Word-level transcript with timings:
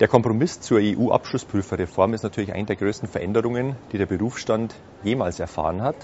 Der 0.00 0.08
Kompromiss 0.08 0.60
zur 0.60 0.80
EU-Abschlussprüferreform 0.82 2.14
ist 2.14 2.24
natürlich 2.24 2.52
eine 2.52 2.66
der 2.66 2.74
größten 2.74 3.08
Veränderungen, 3.08 3.76
die 3.92 3.98
der 3.98 4.06
Berufsstand 4.06 4.74
jemals 5.04 5.38
erfahren 5.38 5.82
hat. 5.82 5.94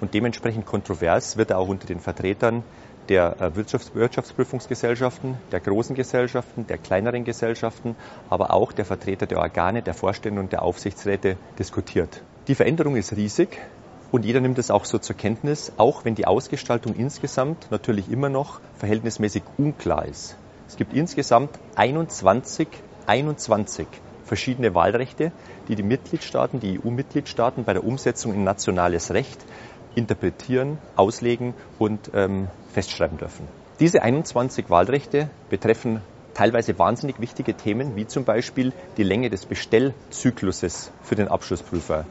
Und 0.00 0.12
dementsprechend 0.12 0.66
kontrovers 0.66 1.38
wird 1.38 1.50
er 1.50 1.58
auch 1.58 1.68
unter 1.68 1.86
den 1.86 2.00
Vertretern 2.00 2.62
der 3.08 3.40
äh, 3.40 3.56
Wirtschafts 3.56 3.94
Wirtschaftsprüfungsgesellschaften, 3.94 5.38
der 5.52 5.60
großen 5.60 5.96
Gesellschaften, 5.96 6.66
der 6.66 6.76
kleineren 6.76 7.24
Gesellschaften, 7.24 7.96
aber 8.28 8.52
auch 8.52 8.72
der 8.72 8.84
Vertreter 8.84 9.26
der 9.26 9.38
Organe, 9.38 9.82
der 9.82 9.94
Vorstände 9.94 10.40
und 10.40 10.52
der 10.52 10.62
Aufsichtsräte 10.62 11.36
diskutiert. 11.58 12.22
Die 12.46 12.54
Veränderung 12.54 12.96
ist 12.96 13.16
riesig 13.16 13.58
und 14.14 14.24
jeder 14.24 14.38
nimmt 14.40 14.60
es 14.60 14.70
auch 14.70 14.84
so 14.84 14.98
zur 14.98 15.16
Kenntnis, 15.16 15.72
auch 15.76 16.04
wenn 16.04 16.14
die 16.14 16.24
Ausgestaltung 16.24 16.94
insgesamt 16.94 17.66
natürlich 17.72 18.08
immer 18.08 18.28
noch 18.28 18.60
verhältnismäßig 18.76 19.42
unklar 19.58 20.06
ist. 20.06 20.36
Es 20.68 20.76
gibt 20.76 20.94
insgesamt 20.94 21.50
21 21.74 22.68
21 23.08 23.88
verschiedene 24.24 24.72
Wahlrechte, 24.72 25.32
die 25.66 25.74
die 25.74 25.82
Mitgliedstaaten, 25.82 26.60
die 26.60 26.78
EU-Mitgliedstaaten 26.78 27.64
bei 27.64 27.72
der 27.72 27.82
Umsetzung 27.82 28.34
in 28.34 28.44
nationales 28.44 29.12
Recht 29.12 29.44
interpretieren, 29.96 30.78
auslegen 30.94 31.54
und 31.80 32.12
ähm, 32.14 32.46
festschreiben 32.72 33.18
dürfen. 33.18 33.48
Diese 33.80 34.00
21 34.00 34.70
Wahlrechte 34.70 35.28
betreffen 35.50 36.02
teilweise 36.34 36.78
wahnsinnig 36.78 37.18
wichtige 37.18 37.54
Themen, 37.54 37.96
wie 37.96 38.06
zum 38.06 38.24
Beispiel 38.24 38.72
die 38.96 39.02
Länge 39.02 39.28
des 39.28 39.44
Bestellzykluses 39.44 40.92
für 41.02 41.16
den 41.16 41.26
Abschlussprüfer. 41.26 42.04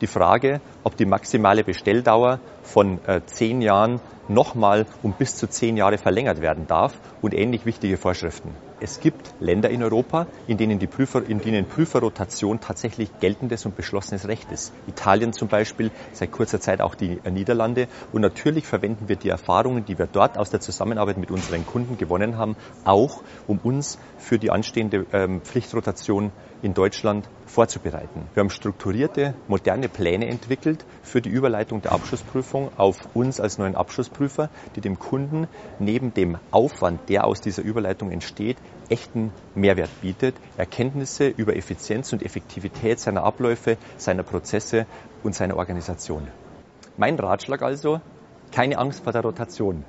Die 0.00 0.06
Frage, 0.06 0.60
ob 0.84 0.96
die 0.96 1.06
maximale 1.06 1.64
Bestelldauer 1.64 2.38
von 2.66 2.98
äh, 3.06 3.22
zehn 3.26 3.62
Jahren 3.62 4.00
nochmal 4.28 4.86
um 5.02 5.12
bis 5.12 5.36
zu 5.36 5.46
zehn 5.46 5.76
Jahre 5.76 5.98
verlängert 5.98 6.40
werden 6.40 6.66
darf 6.66 6.98
und 7.22 7.32
ähnlich 7.32 7.64
wichtige 7.64 7.96
Vorschriften. 7.96 8.54
Es 8.78 9.00
gibt 9.00 9.32
Länder 9.40 9.70
in 9.70 9.82
Europa, 9.82 10.26
in 10.46 10.58
denen, 10.58 10.78
die 10.78 10.86
Prüfer, 10.86 11.26
in 11.26 11.38
denen 11.38 11.64
Prüferrotation 11.64 12.60
tatsächlich 12.60 13.08
geltendes 13.20 13.64
und 13.64 13.74
beschlossenes 13.74 14.28
Recht 14.28 14.52
ist. 14.52 14.70
Italien 14.86 15.32
zum 15.32 15.48
Beispiel, 15.48 15.90
seit 16.12 16.30
kurzer 16.30 16.60
Zeit 16.60 16.82
auch 16.82 16.94
die 16.94 17.18
Niederlande. 17.30 17.88
Und 18.12 18.20
natürlich 18.20 18.66
verwenden 18.66 19.08
wir 19.08 19.16
die 19.16 19.30
Erfahrungen, 19.30 19.86
die 19.86 19.98
wir 19.98 20.06
dort 20.06 20.36
aus 20.36 20.50
der 20.50 20.60
Zusammenarbeit 20.60 21.16
mit 21.16 21.30
unseren 21.30 21.64
Kunden 21.64 21.96
gewonnen 21.96 22.36
haben, 22.36 22.54
auch 22.84 23.22
um 23.46 23.58
uns 23.62 23.98
für 24.18 24.38
die 24.38 24.50
anstehende 24.50 25.06
ähm, 25.10 25.40
Pflichtrotation 25.40 26.30
in 26.60 26.74
Deutschland 26.74 27.28
vorzubereiten. 27.46 28.28
Wir 28.34 28.42
haben 28.42 28.50
strukturierte, 28.50 29.34
moderne 29.48 29.88
Pläne 29.88 30.26
entwickelt 30.26 30.84
für 31.02 31.22
die 31.22 31.30
Überleitung 31.30 31.80
der 31.80 31.92
Abschlussprüfung 31.92 32.55
auf 32.76 33.14
uns 33.14 33.40
als 33.40 33.58
neuen 33.58 33.76
Abschlussprüfer, 33.76 34.48
die 34.74 34.80
dem 34.80 34.98
Kunden 34.98 35.46
neben 35.78 36.12
dem 36.14 36.38
Aufwand, 36.50 37.08
der 37.08 37.26
aus 37.26 37.40
dieser 37.40 37.62
Überleitung 37.62 38.10
entsteht, 38.10 38.56
echten 38.88 39.32
Mehrwert 39.54 39.90
bietet, 40.00 40.34
Erkenntnisse 40.56 41.28
über 41.28 41.56
Effizienz 41.56 42.12
und 42.12 42.22
Effektivität 42.22 42.98
seiner 42.98 43.24
Abläufe, 43.24 43.76
seiner 43.96 44.22
Prozesse 44.22 44.86
und 45.22 45.34
seiner 45.34 45.56
Organisation. 45.56 46.28
Mein 46.96 47.18
Ratschlag 47.18 47.62
also, 47.62 48.00
keine 48.52 48.78
Angst 48.78 49.04
vor 49.04 49.12
der 49.12 49.22
Rotation. 49.22 49.84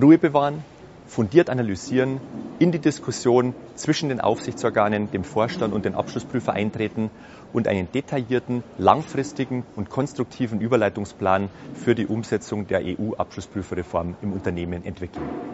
Ruhe 0.00 0.18
bewahren, 0.18 0.64
fundiert 1.06 1.50
analysieren, 1.50 2.20
in 2.58 2.70
die 2.70 2.78
Diskussion 2.80 3.54
zwischen 3.74 4.08
den 4.08 4.20
Aufsichtsorganen, 4.20 5.10
dem 5.10 5.24
Vorstand 5.24 5.74
und 5.74 5.84
den 5.84 5.94
Abschlussprüfer 5.94 6.52
eintreten 6.52 7.10
und 7.52 7.66
einen 7.66 7.90
detaillierten, 7.90 8.62
langfristigen 8.78 9.64
und 9.74 9.90
konstruktiven 9.90 10.60
Überleitungsplan 10.60 11.50
für 11.74 11.94
die 11.94 12.06
Umsetzung 12.06 12.66
der 12.68 12.82
EU-Abschlussprüferreform 12.84 14.16
im 14.20 14.32
Unternehmen 14.32 14.84
entwickeln. 14.84 15.51